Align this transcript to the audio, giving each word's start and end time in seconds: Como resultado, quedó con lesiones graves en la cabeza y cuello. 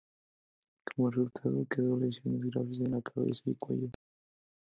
Como 0.87 1.11
resultado, 1.11 1.67
quedó 1.69 1.91
con 1.91 2.01
lesiones 2.01 2.41
graves 2.49 2.81
en 2.81 2.89
la 2.93 3.03
cabeza 3.03 3.43
y 3.45 3.53
cuello. 3.53 3.91